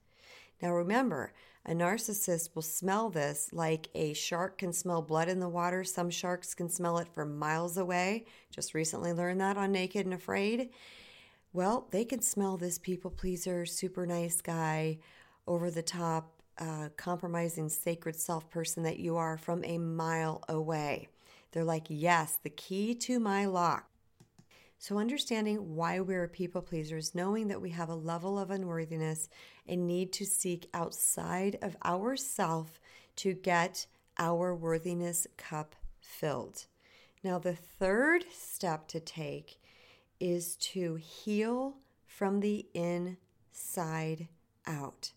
Now, 0.60 0.72
remember, 0.72 1.32
a 1.64 1.72
narcissist 1.72 2.50
will 2.54 2.62
smell 2.62 3.08
this 3.08 3.50
like 3.52 3.88
a 3.94 4.12
shark 4.14 4.58
can 4.58 4.72
smell 4.72 5.00
blood 5.00 5.28
in 5.28 5.38
the 5.38 5.48
water. 5.48 5.84
Some 5.84 6.10
sharks 6.10 6.54
can 6.54 6.68
smell 6.68 6.98
it 6.98 7.08
from 7.08 7.38
miles 7.38 7.76
away. 7.76 8.24
Just 8.50 8.74
recently 8.74 9.12
learned 9.12 9.40
that 9.40 9.56
on 9.56 9.70
Naked 9.70 10.04
and 10.04 10.14
Afraid. 10.14 10.70
Well, 11.52 11.86
they 11.90 12.04
can 12.04 12.20
smell 12.20 12.56
this 12.56 12.78
people 12.78 13.10
pleaser, 13.10 13.64
super 13.66 14.06
nice 14.06 14.40
guy, 14.40 14.98
over 15.46 15.70
the 15.70 15.82
top, 15.82 16.32
uh, 16.58 16.88
compromising 16.96 17.68
sacred 17.68 18.16
self 18.16 18.50
person 18.50 18.82
that 18.82 18.98
you 18.98 19.16
are 19.16 19.36
from 19.36 19.64
a 19.64 19.78
mile 19.78 20.42
away. 20.48 21.08
They're 21.52 21.64
like, 21.64 21.86
yes, 21.88 22.38
the 22.42 22.50
key 22.50 22.94
to 22.96 23.20
my 23.20 23.46
lock. 23.46 23.91
So, 24.82 24.98
understanding 24.98 25.76
why 25.76 26.00
we're 26.00 26.26
people 26.26 26.60
pleasers, 26.60 27.14
knowing 27.14 27.46
that 27.46 27.60
we 27.60 27.70
have 27.70 27.88
a 27.88 27.94
level 27.94 28.36
of 28.36 28.50
unworthiness 28.50 29.28
and 29.64 29.86
need 29.86 30.12
to 30.14 30.26
seek 30.26 30.68
outside 30.74 31.56
of 31.62 31.76
ourself 31.84 32.80
to 33.14 33.32
get 33.32 33.86
our 34.18 34.52
worthiness 34.56 35.28
cup 35.36 35.76
filled. 36.00 36.66
Now, 37.22 37.38
the 37.38 37.54
third 37.54 38.24
step 38.32 38.88
to 38.88 38.98
take 38.98 39.60
is 40.18 40.56
to 40.72 40.96
heal 40.96 41.76
from 42.04 42.40
the 42.40 42.66
inside 42.74 44.26
out. 44.66 45.12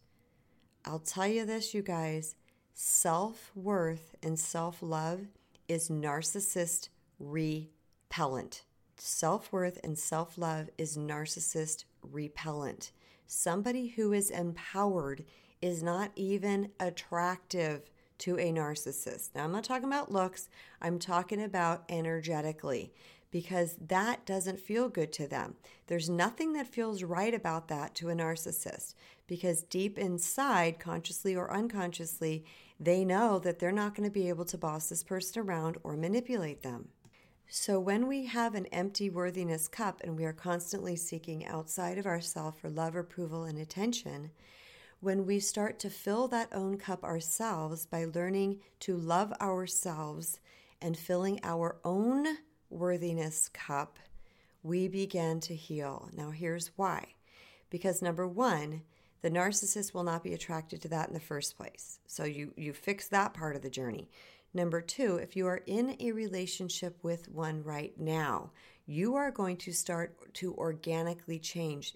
I'll 0.86 1.00
tell 1.00 1.26
you 1.26 1.44
this, 1.44 1.74
you 1.74 1.82
guys 1.82 2.36
self 2.76 3.50
worth 3.56 4.14
and 4.22 4.38
self 4.38 4.84
love 4.84 5.22
is 5.68 5.90
narcissist 5.90 6.90
repellent. 7.20 8.62
Self 8.98 9.52
worth 9.52 9.80
and 9.84 9.98
self 9.98 10.38
love 10.38 10.70
is 10.78 10.98
narcissist 10.98 11.84
repellent. 12.02 12.92
Somebody 13.28 13.88
who 13.90 14.14
is 14.14 14.32
empowered 14.32 15.26
is 15.62 15.84
not 15.84 16.12
even 16.16 16.72
attractive 16.80 17.90
to 18.20 18.40
a 18.40 18.52
narcissist. 18.52 19.30
Now, 19.36 19.44
I'm 19.44 19.52
not 19.52 19.64
talking 19.64 19.88
about 19.88 20.12
looks, 20.12 20.50
I'm 20.82 21.00
talking 21.00 21.44
about 21.44 21.84
energetically 21.90 22.94
because 23.32 23.76
that 23.86 24.26
doesn't 24.26 24.62
feel 24.62 24.88
good 24.88 25.12
to 25.12 25.28
them. 25.28 25.56
There's 25.88 26.10
nothing 26.10 26.54
that 26.54 26.68
feels 26.68 27.04
right 27.04 27.34
about 27.34 27.68
that 27.68 27.94
to 27.96 28.10
a 28.10 28.16
narcissist 28.16 28.94
because 29.28 29.64
deep 29.64 29.98
inside, 29.98 30.80
consciously 30.80 31.36
or 31.36 31.52
unconsciously, 31.52 32.46
they 32.80 33.04
know 33.04 33.40
that 33.40 33.60
they're 33.60 33.72
not 33.74 33.94
going 33.94 34.08
to 34.08 34.14
be 34.14 34.30
able 34.30 34.46
to 34.46 34.58
boss 34.58 34.88
this 34.88 35.04
person 35.04 35.42
around 35.42 35.78
or 35.84 35.98
manipulate 35.98 36.64
them. 36.64 36.90
So, 37.48 37.80
when 37.80 38.08
we 38.08 38.26
have 38.26 38.56
an 38.56 38.66
empty 38.68 39.10
worthiness 39.10 39.68
cup 39.68 40.02
and 40.04 40.18
we 40.18 40.26
are 40.26 40.34
constantly 40.34 40.96
seeking 40.96 41.46
outside 41.46 41.98
of 41.98 42.08
ourselves 42.08 42.58
for 42.60 42.70
love, 42.70 42.96
approval, 42.96 43.44
and 43.44 43.60
attention, 43.60 44.32
when 45.00 45.26
we 45.26 45.40
start 45.40 45.78
to 45.80 45.90
fill 45.90 46.28
that 46.30 46.50
own 46.52 46.78
cup 46.78 47.04
ourselves 47.04 47.86
by 47.86 48.06
learning 48.06 48.62
to 48.80 48.98
love 48.98 49.32
ourselves 49.40 50.40
and 50.82 50.98
filling 50.98 51.40
our 51.44 51.78
own 51.86 52.26
worthiness 52.70 53.50
cup, 53.50 54.00
we 54.64 54.88
begin 54.88 55.40
to 55.42 55.56
heal. 55.56 56.10
Now, 56.14 56.32
here's 56.32 56.72
why. 56.76 57.14
Because 57.70 58.02
number 58.02 58.28
one, 58.28 58.82
the 59.22 59.30
narcissist 59.30 59.94
will 59.94 60.04
not 60.04 60.24
be 60.24 60.34
attracted 60.34 60.82
to 60.82 60.88
that 60.90 61.08
in 61.08 61.14
the 61.14 61.20
first 61.20 61.58
place. 61.58 62.00
So 62.08 62.24
you 62.24 62.54
you 62.56 62.74
fix 62.74 63.08
that 63.08 63.34
part 63.34 63.56
of 63.56 63.62
the 63.62 63.70
journey. 63.70 64.10
Number 64.56 64.80
2, 64.80 65.18
if 65.18 65.36
you 65.36 65.48
are 65.48 65.62
in 65.68 65.98
a 66.00 66.14
relationship 66.14 66.98
with 67.04 67.28
one 67.28 67.62
right 67.62 67.92
now, 68.00 68.52
you 68.86 69.16
are 69.16 69.30
going 69.30 69.58
to 69.58 69.74
start 69.74 70.34
to 70.36 70.54
organically 70.54 71.40
change 71.40 71.94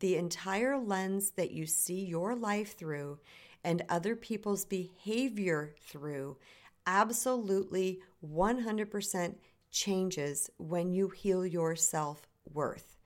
the 0.00 0.16
entire 0.16 0.78
lens 0.78 1.32
that 1.32 1.50
you 1.50 1.66
see 1.66 2.06
your 2.06 2.34
life 2.34 2.78
through 2.78 3.18
and 3.62 3.84
other 3.90 4.16
people's 4.16 4.64
behavior 4.64 5.74
through 5.82 6.38
absolutely 6.86 8.00
100% 8.26 9.34
changes 9.70 10.48
when 10.56 10.94
you 10.94 11.10
heal 11.10 11.44
your 11.44 11.76
self 11.76 12.26
worth. 12.54 12.96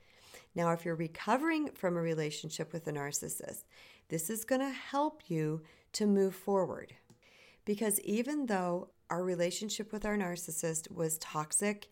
Now, 0.54 0.70
if 0.70 0.84
you're 0.84 0.94
recovering 0.94 1.70
from 1.70 1.96
a 1.96 2.00
relationship 2.00 2.72
with 2.72 2.86
a 2.86 2.92
narcissist, 2.92 3.64
this 4.10 4.30
is 4.30 4.44
going 4.44 4.60
to 4.60 4.70
help 4.70 5.22
you 5.26 5.62
to 5.94 6.06
move 6.06 6.36
forward. 6.36 6.94
Because 7.64 8.00
even 8.00 8.46
though 8.46 8.90
our 9.10 9.22
relationship 9.22 9.92
with 9.92 10.04
our 10.04 10.16
narcissist 10.16 10.90
was 10.90 11.18
toxic 11.18 11.88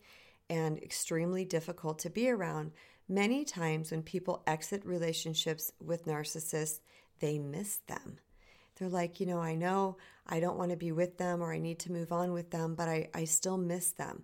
and 0.49 0.77
extremely 0.77 1.45
difficult 1.45 1.99
to 1.99 2.09
be 2.09 2.29
around, 2.29 2.71
many 3.07 3.45
times 3.45 3.91
when 3.91 4.03
people 4.03 4.43
exit 4.47 4.85
relationships 4.85 5.71
with 5.79 6.05
narcissists, 6.05 6.79
they 7.19 7.39
miss 7.39 7.77
them. 7.87 8.17
They're 8.75 8.89
like, 8.89 9.19
you 9.19 9.27
know, 9.27 9.39
I 9.39 9.55
know 9.55 9.97
I 10.25 10.39
don't 10.39 10.57
want 10.57 10.71
to 10.71 10.77
be 10.77 10.91
with 10.91 11.17
them 11.17 11.41
or 11.41 11.53
I 11.53 11.59
need 11.59 11.79
to 11.79 11.91
move 11.91 12.11
on 12.11 12.33
with 12.33 12.49
them, 12.49 12.75
but 12.75 12.89
I, 12.89 13.09
I 13.13 13.25
still 13.25 13.57
miss 13.57 13.91
them. 13.91 14.23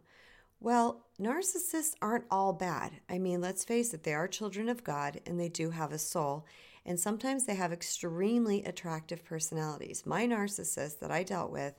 Well, 0.60 1.06
narcissists 1.22 1.94
aren't 2.02 2.26
all 2.32 2.54
bad. 2.54 2.94
I 3.08 3.20
mean, 3.20 3.42
let's 3.42 3.64
face 3.64 3.94
it, 3.94 4.04
they 4.04 4.16
are 4.16 4.28
children 4.28 4.70
of 4.70 4.84
God 4.84 5.22
and 5.28 5.40
they 5.40 5.50
do 5.50 5.70
have 5.70 5.92
a 5.92 6.00
soul. 6.00 6.46
And 6.88 6.98
sometimes 6.98 7.46
they 7.46 7.56
have 7.56 7.74
extremely 7.74 8.64
attractive 8.64 9.26
personalities. 9.26 10.06
My 10.06 10.26
narcissist 10.26 11.00
that 11.00 11.12
I 11.12 11.24
dealt 11.24 11.52
with 11.52 11.74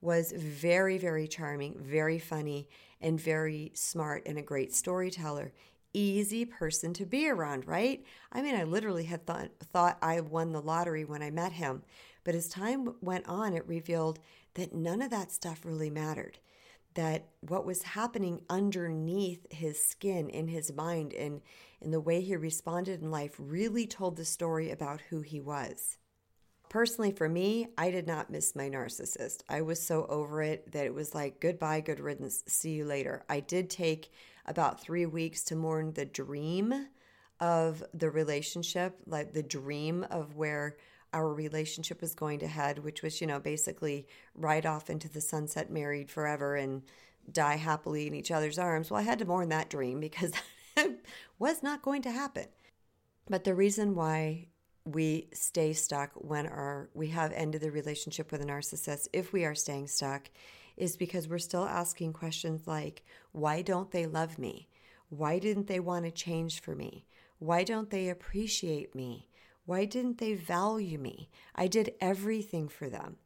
was 0.00 0.32
very, 0.32 0.96
very 0.96 1.28
charming, 1.28 1.76
very 1.78 2.18
funny, 2.18 2.66
and 3.00 3.20
very 3.20 3.70
smart 3.74 4.22
and 4.24 4.38
a 4.38 4.42
great 4.42 4.74
storyteller. 4.74 5.52
Easy 5.92 6.46
person 6.46 6.94
to 6.94 7.04
be 7.04 7.28
around, 7.28 7.68
right? 7.68 8.02
I 8.32 8.40
mean, 8.40 8.54
I 8.54 8.64
literally 8.64 9.04
had 9.04 9.26
thought, 9.26 9.50
thought 9.62 9.98
I 10.00 10.20
won 10.20 10.52
the 10.52 10.62
lottery 10.62 11.04
when 11.04 11.22
I 11.22 11.30
met 11.30 11.52
him. 11.52 11.82
But 12.24 12.34
as 12.34 12.48
time 12.48 12.94
went 13.02 13.28
on, 13.28 13.52
it 13.52 13.68
revealed 13.68 14.18
that 14.54 14.74
none 14.74 15.02
of 15.02 15.10
that 15.10 15.32
stuff 15.32 15.66
really 15.66 15.90
mattered 15.90 16.38
that 16.96 17.28
what 17.40 17.64
was 17.64 17.82
happening 17.82 18.40
underneath 18.50 19.46
his 19.50 19.82
skin, 19.82 20.28
in 20.28 20.48
his 20.48 20.72
mind, 20.72 21.12
and 21.14 21.40
in 21.80 21.90
the 21.92 22.00
way 22.00 22.20
he 22.20 22.34
responded 22.36 23.00
in 23.00 23.10
life 23.10 23.34
really 23.38 23.86
told 23.86 24.16
the 24.16 24.24
story 24.24 24.70
about 24.70 25.02
who 25.08 25.20
he 25.20 25.40
was. 25.40 25.98
Personally, 26.68 27.12
for 27.12 27.28
me, 27.28 27.68
I 27.78 27.90
did 27.90 28.06
not 28.06 28.30
miss 28.30 28.56
my 28.56 28.68
narcissist. 28.68 29.42
I 29.48 29.60
was 29.60 29.80
so 29.80 30.04
over 30.06 30.42
it 30.42 30.72
that 30.72 30.86
it 30.86 30.94
was 30.94 31.14
like, 31.14 31.40
goodbye, 31.40 31.80
good 31.80 32.00
riddance, 32.00 32.42
see 32.48 32.70
you 32.70 32.84
later. 32.84 33.24
I 33.28 33.40
did 33.40 33.70
take 33.70 34.10
about 34.46 34.80
three 34.80 35.06
weeks 35.06 35.44
to 35.44 35.56
mourn 35.56 35.92
the 35.92 36.04
dream 36.04 36.88
of 37.40 37.84
the 37.94 38.10
relationship, 38.10 38.98
like 39.06 39.32
the 39.32 39.42
dream 39.42 40.04
of 40.10 40.34
where 40.34 40.76
our 41.16 41.32
relationship 41.32 42.02
was 42.02 42.14
going 42.14 42.38
to 42.40 42.46
head, 42.46 42.84
which 42.84 43.02
was, 43.02 43.22
you 43.22 43.26
know, 43.26 43.40
basically 43.40 44.06
ride 44.34 44.66
off 44.66 44.90
into 44.90 45.08
the 45.08 45.22
sunset 45.22 45.70
married 45.70 46.10
forever 46.10 46.56
and 46.56 46.82
die 47.32 47.56
happily 47.56 48.06
in 48.06 48.14
each 48.14 48.30
other's 48.30 48.58
arms. 48.58 48.90
Well, 48.90 49.00
I 49.00 49.04
had 49.04 49.18
to 49.20 49.24
mourn 49.24 49.48
that 49.48 49.70
dream 49.70 49.98
because 49.98 50.32
that 50.76 50.90
was 51.38 51.62
not 51.62 51.80
going 51.80 52.02
to 52.02 52.10
happen. 52.10 52.46
But 53.30 53.44
the 53.44 53.54
reason 53.54 53.94
why 53.94 54.48
we 54.84 55.28
stay 55.32 55.72
stuck 55.72 56.10
when 56.14 56.46
our 56.46 56.90
we 56.92 57.08
have 57.08 57.32
ended 57.32 57.62
the 57.62 57.70
relationship 57.70 58.30
with 58.30 58.42
a 58.42 58.46
narcissist, 58.46 59.08
if 59.14 59.32
we 59.32 59.46
are 59.46 59.54
staying 59.54 59.88
stuck, 59.88 60.28
is 60.76 60.98
because 60.98 61.28
we're 61.28 61.38
still 61.38 61.64
asking 61.64 62.12
questions 62.12 62.66
like, 62.66 63.04
why 63.32 63.62
don't 63.62 63.90
they 63.90 64.04
love 64.04 64.38
me? 64.38 64.68
Why 65.08 65.38
didn't 65.38 65.66
they 65.66 65.80
want 65.80 66.04
to 66.04 66.10
change 66.10 66.60
for 66.60 66.74
me? 66.74 67.06
Why 67.38 67.64
don't 67.64 67.88
they 67.88 68.10
appreciate 68.10 68.94
me? 68.94 69.28
Why 69.66 69.84
didn't 69.84 70.18
they 70.18 70.34
value 70.34 70.98
me? 70.98 71.28
I 71.54 71.66
did 71.66 71.94
everything 72.00 72.68
for 72.68 72.88
them. 72.88 73.16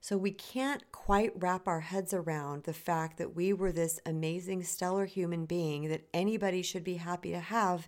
So 0.00 0.16
we 0.16 0.30
can't 0.30 0.90
quite 0.92 1.32
wrap 1.36 1.68
our 1.68 1.80
heads 1.80 2.14
around 2.14 2.64
the 2.64 2.72
fact 2.72 3.18
that 3.18 3.36
we 3.36 3.52
were 3.52 3.70
this 3.70 4.00
amazing, 4.06 4.64
stellar 4.64 5.04
human 5.04 5.44
being 5.44 5.88
that 5.88 6.08
anybody 6.14 6.62
should 6.62 6.84
be 6.84 6.94
happy 6.94 7.30
to 7.32 7.40
have, 7.40 7.86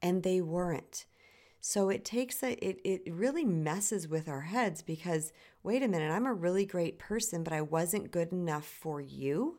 and 0.00 0.22
they 0.22 0.40
weren't. 0.40 1.04
So 1.60 1.90
it 1.90 2.06
takes 2.06 2.42
a, 2.42 2.52
it, 2.66 2.80
it 2.82 3.12
really 3.12 3.44
messes 3.44 4.08
with 4.08 4.26
our 4.26 4.40
heads 4.40 4.80
because 4.80 5.32
wait 5.62 5.82
a 5.82 5.88
minute, 5.88 6.10
I'm 6.10 6.26
a 6.26 6.32
really 6.32 6.64
great 6.64 6.98
person, 6.98 7.44
but 7.44 7.52
I 7.52 7.60
wasn't 7.60 8.10
good 8.10 8.32
enough 8.32 8.64
for 8.64 9.02
you. 9.02 9.58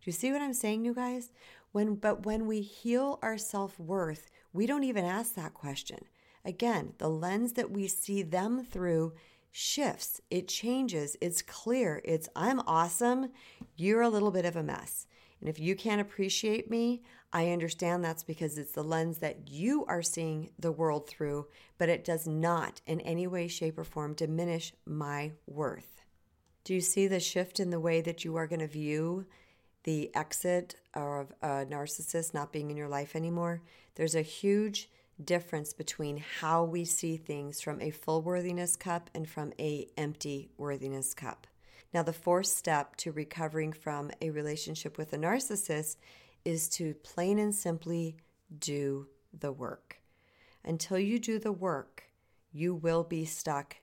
Do 0.00 0.06
you 0.06 0.12
see 0.12 0.32
what 0.32 0.40
I'm 0.40 0.54
saying, 0.54 0.86
you 0.86 0.94
guys? 0.94 1.30
When, 1.72 1.96
but 1.96 2.24
when 2.24 2.46
we 2.46 2.62
heal 2.62 3.18
our 3.22 3.36
self 3.36 3.78
worth, 3.78 4.30
we 4.54 4.66
don't 4.66 4.84
even 4.84 5.04
ask 5.04 5.34
that 5.34 5.52
question. 5.52 6.06
Again, 6.44 6.94
the 6.98 7.08
lens 7.08 7.54
that 7.54 7.70
we 7.70 7.88
see 7.88 8.22
them 8.22 8.64
through 8.64 9.14
shifts, 9.50 10.20
it 10.30 10.48
changes, 10.48 11.16
it's 11.20 11.40
clear. 11.40 12.02
It's 12.04 12.28
I'm 12.34 12.60
awesome, 12.66 13.30
you're 13.76 14.02
a 14.02 14.08
little 14.08 14.30
bit 14.30 14.44
of 14.44 14.56
a 14.56 14.62
mess. 14.62 15.06
And 15.40 15.48
if 15.48 15.60
you 15.60 15.76
can't 15.76 16.00
appreciate 16.00 16.70
me, 16.70 17.02
I 17.32 17.50
understand 17.50 18.04
that's 18.04 18.22
because 18.22 18.58
it's 18.58 18.72
the 18.72 18.84
lens 18.84 19.18
that 19.18 19.48
you 19.48 19.84
are 19.86 20.02
seeing 20.02 20.50
the 20.58 20.72
world 20.72 21.08
through, 21.08 21.48
but 21.78 21.88
it 21.88 22.04
does 22.04 22.26
not 22.26 22.80
in 22.86 23.00
any 23.00 23.26
way, 23.26 23.48
shape, 23.48 23.78
or 23.78 23.84
form 23.84 24.14
diminish 24.14 24.72
my 24.86 25.32
worth. 25.46 26.04
Do 26.64 26.74
you 26.74 26.80
see 26.80 27.06
the 27.06 27.20
shift 27.20 27.60
in 27.60 27.70
the 27.70 27.80
way 27.80 28.00
that 28.00 28.24
you 28.24 28.36
are 28.36 28.46
going 28.46 28.60
to 28.60 28.66
view 28.66 29.26
the 29.82 30.10
exit 30.14 30.76
of 30.94 31.32
a 31.42 31.66
narcissist 31.66 32.32
not 32.32 32.52
being 32.52 32.70
in 32.70 32.76
your 32.76 32.88
life 32.88 33.14
anymore? 33.14 33.62
There's 33.96 34.14
a 34.14 34.22
huge 34.22 34.88
difference 35.22 35.72
between 35.72 36.16
how 36.40 36.64
we 36.64 36.84
see 36.84 37.16
things 37.16 37.60
from 37.60 37.80
a 37.80 37.90
full 37.90 38.22
worthiness 38.22 38.76
cup 38.76 39.10
and 39.14 39.28
from 39.28 39.52
a 39.58 39.86
empty 39.96 40.50
worthiness 40.56 41.14
cup. 41.14 41.46
Now 41.92 42.02
the 42.02 42.12
fourth 42.12 42.46
step 42.46 42.96
to 42.96 43.12
recovering 43.12 43.72
from 43.72 44.10
a 44.20 44.30
relationship 44.30 44.98
with 44.98 45.12
a 45.12 45.18
narcissist 45.18 45.96
is 46.44 46.68
to 46.70 46.94
plain 46.94 47.38
and 47.38 47.54
simply 47.54 48.16
do 48.58 49.08
the 49.38 49.52
work. 49.52 50.00
Until 50.64 50.98
you 50.98 51.18
do 51.18 51.38
the 51.38 51.52
work, 51.52 52.04
you 52.52 52.74
will 52.74 53.04
be 53.04 53.24
stuck 53.24 53.76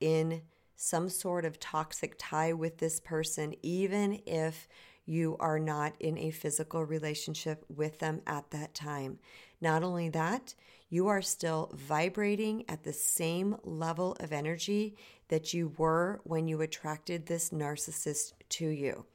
in 0.00 0.42
some 0.76 1.08
sort 1.08 1.44
of 1.44 1.60
toxic 1.60 2.16
tie 2.18 2.52
with 2.52 2.78
this 2.78 3.00
person, 3.00 3.54
even 3.62 4.20
if 4.26 4.66
you 5.04 5.36
are 5.40 5.58
not 5.58 5.94
in 6.00 6.16
a 6.18 6.30
physical 6.30 6.84
relationship 6.84 7.64
with 7.68 7.98
them 7.98 8.22
at 8.26 8.50
that 8.50 8.74
time. 8.74 9.18
Not 9.60 9.82
only 9.82 10.08
that, 10.10 10.54
you 10.88 11.08
are 11.08 11.22
still 11.22 11.70
vibrating 11.74 12.64
at 12.68 12.84
the 12.84 12.92
same 12.92 13.56
level 13.64 14.16
of 14.20 14.32
energy 14.32 14.96
that 15.28 15.54
you 15.54 15.72
were 15.78 16.20
when 16.24 16.46
you 16.48 16.60
attracted 16.60 17.26
this 17.26 17.50
narcissist 17.50 18.32
to 18.50 18.68
you. 18.68 19.06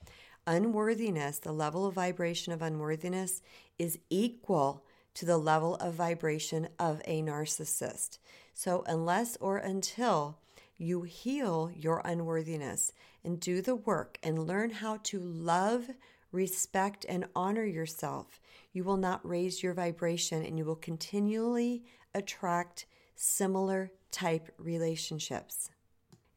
Unworthiness, 0.48 1.40
the 1.40 1.52
level 1.52 1.86
of 1.86 1.94
vibration 1.94 2.54
of 2.54 2.62
unworthiness, 2.62 3.42
is 3.78 4.00
equal 4.10 4.86
to 5.14 5.26
the 5.26 5.38
level 5.38 5.76
of 5.76 5.94
vibration 5.94 6.68
of 6.80 7.02
a 7.06 7.22
narcissist. 7.22 8.18
So, 8.54 8.84
unless 8.88 9.36
or 9.38 9.58
until 9.58 10.40
you 10.78 11.02
heal 11.04 11.72
your 11.76 12.02
unworthiness 12.06 12.92
and 13.24 13.40
do 13.40 13.62
the 13.62 13.76
work 13.76 14.18
and 14.24 14.48
learn 14.48 14.70
how 14.70 14.98
to 15.04 15.20
love, 15.20 15.90
respect, 16.32 17.06
and 17.10 17.26
honor 17.36 17.66
yourself, 17.66 18.40
you 18.74 18.84
will 18.84 18.98
not 18.98 19.28
raise 19.28 19.64
your 19.64 19.74
vibration 19.74 20.44
and 20.44 20.58
you 20.58 20.66
will 20.66 20.76
continually 20.76 21.84
attract 22.14 22.86
similar 23.16 23.92
type 24.12 24.52
relationships. 24.58 25.70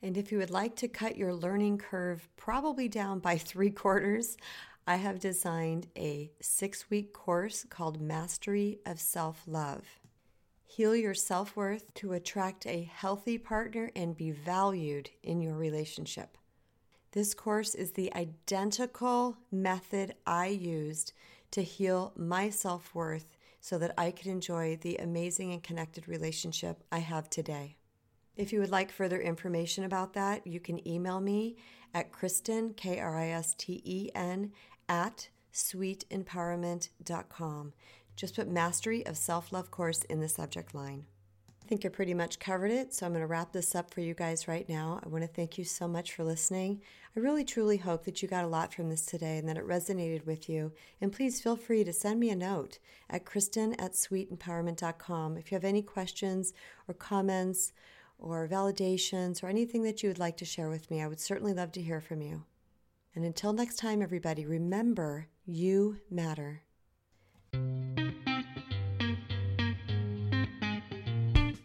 And 0.03 0.17
if 0.17 0.33
you 0.33 0.39
would 0.39 0.51
like 0.51 0.77
to 0.77 0.89
cut 0.89 1.17
your 1.17 1.35
learning 1.35 1.79
curve 1.79 2.29
probably 2.37 2.89
down 2.89 3.19
by 3.19 3.37
three 3.39 3.71
quarters, 3.71 4.37
I 4.87 4.97
have 4.97 5.21
designed 5.21 5.87
a 5.97 6.33
six 6.41 6.91
week 6.91 7.13
course 7.13 7.65
called 7.69 8.01
Mastery 8.01 8.79
of 8.87 8.99
Self 8.99 9.43
Love. 9.47 10.01
Heal 10.71 10.95
your 10.95 11.15
self 11.15 11.57
worth 11.57 11.93
to 11.95 12.13
attract 12.13 12.65
a 12.65 12.89
healthy 12.95 13.39
partner 13.39 13.91
and 13.97 14.17
be 14.17 14.31
valued 14.31 15.11
in 15.21 15.41
your 15.41 15.57
relationship. 15.57 16.39
This 17.11 17.35
course 17.35 17.75
is 17.75 17.91
the 17.91 18.15
identical 18.15 19.37
method 19.51 20.15
I 20.25 20.47
used 20.47 21.13
to 21.51 21.65
heal 21.65 22.13
my 22.15 22.51
self 22.51 22.95
worth 22.95 23.37
so 23.61 23.79
that 23.79 23.95
I 23.99 24.13
could 24.13 24.29
enjoy 24.29 24.79
the 24.81 24.95
amazing 24.99 25.53
and 25.53 25.61
connected 25.61 26.07
relationship 26.07 26.85
I 26.93 27.01
have 27.01 27.29
today. 27.29 27.75
If 28.37 28.53
you 28.53 28.61
would 28.61 28.71
like 28.71 28.93
further 28.93 29.21
information 29.21 29.83
about 29.83 30.13
that, 30.13 30.47
you 30.47 30.61
can 30.61 30.87
email 30.87 31.19
me 31.19 31.57
at 31.93 32.13
Kristen, 32.13 32.75
K 32.75 33.01
R 33.01 33.19
I 33.19 33.31
S 33.31 33.57
T 33.59 33.83
E 33.85 34.11
N, 34.15 34.53
at 34.89 35.31
sweetempowerment.com. 35.53 37.73
Just 38.17 38.37
put 38.37 38.49
Mastery 38.49 39.05
of 39.07 39.17
Self 39.17 39.53
Love 39.53 39.71
course 39.71 40.03
in 40.05 40.21
the 40.21 40.29
subject 40.29 40.75
line. 40.75 41.07
I 41.63 41.67
think 41.67 41.85
I 41.85 41.89
pretty 41.89 42.15
much 42.15 42.41
covered 42.41 42.73
it, 42.73 42.93
so 42.93 43.07
I'm 43.07 43.13
going 43.13 43.21
to 43.21 43.27
wrap 43.27 43.53
this 43.53 43.75
up 43.75 43.95
for 43.95 44.01
you 44.01 44.13
guys 44.13 44.49
right 44.49 44.69
now. 44.69 45.01
I 45.05 45.09
want 45.09 45.23
to 45.23 45.29
thank 45.29 45.57
you 45.57 45.65
so 45.65 45.87
much 45.87 46.13
for 46.13 46.25
listening. 46.25 46.83
I 47.17 47.21
really 47.21 47.45
truly 47.45 47.77
hope 47.77 48.05
that 48.05 48.21
you 48.21 48.29
got 48.29 48.45
a 48.45 48.49
lot 48.49 48.75
from 48.75 48.89
this 48.89 49.07
today 49.07 49.39
and 49.39 49.49
that 49.49 49.57
it 49.57 49.67
resonated 49.67 50.27
with 50.27 50.49
you. 50.49 50.73
And 51.01 51.13
please 51.13 51.41
feel 51.41 51.57
free 51.57 51.85
to 51.85 51.93
send 51.93 52.19
me 52.19 52.31
a 52.31 52.37
note 52.37 52.79
at 53.09 53.25
Kristen 53.25 53.75
at 53.75 53.93
sweetempowerment.com 53.93 55.37
if 55.37 55.51
you 55.51 55.57
have 55.57 55.65
any 55.65 55.83
questions 55.83 56.53
or 56.89 56.95
comments 56.95 57.73
or 58.19 58.49
validations 58.49 59.43
or 59.43 59.47
anything 59.47 59.83
that 59.85 60.03
you 60.03 60.09
would 60.09 60.19
like 60.19 60.37
to 60.37 60.45
share 60.45 60.69
with 60.69 60.91
me. 60.91 61.01
I 61.01 61.07
would 61.07 61.21
certainly 61.21 61.55
love 61.55 61.73
to 61.73 61.83
hear 61.83 62.01
from 62.01 62.21
you. 62.21 62.45
And 63.15 63.25
until 63.25 63.53
next 63.53 63.77
time, 63.77 64.03
everybody, 64.03 64.47
remember 64.47 65.29
you 65.47 65.99
matter. 66.11 66.63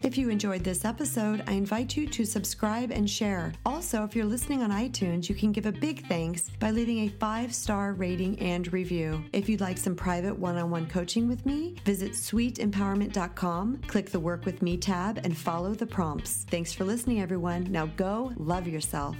If 0.06 0.16
you 0.16 0.30
enjoyed 0.30 0.62
this 0.62 0.84
episode, 0.84 1.42
I 1.48 1.54
invite 1.54 1.96
you 1.96 2.06
to 2.06 2.24
subscribe 2.24 2.92
and 2.92 3.10
share. 3.10 3.52
Also, 3.66 4.04
if 4.04 4.14
you're 4.14 4.24
listening 4.24 4.62
on 4.62 4.70
iTunes, 4.70 5.28
you 5.28 5.34
can 5.34 5.50
give 5.50 5.66
a 5.66 5.72
big 5.72 6.06
thanks 6.06 6.48
by 6.60 6.70
leaving 6.70 6.98
a 7.00 7.08
five 7.08 7.52
star 7.52 7.92
rating 7.92 8.38
and 8.38 8.72
review. 8.72 9.24
If 9.32 9.48
you'd 9.48 9.60
like 9.60 9.78
some 9.78 9.96
private 9.96 10.38
one 10.38 10.58
on 10.58 10.70
one 10.70 10.86
coaching 10.86 11.26
with 11.26 11.44
me, 11.44 11.74
visit 11.84 12.12
sweetempowerment.com, 12.12 13.80
click 13.88 14.10
the 14.10 14.20
Work 14.20 14.44
with 14.44 14.62
Me 14.62 14.76
tab, 14.76 15.18
and 15.24 15.36
follow 15.36 15.74
the 15.74 15.86
prompts. 15.86 16.46
Thanks 16.50 16.72
for 16.72 16.84
listening, 16.84 17.20
everyone. 17.20 17.64
Now 17.64 17.86
go 17.86 18.32
love 18.36 18.68
yourself. 18.68 19.16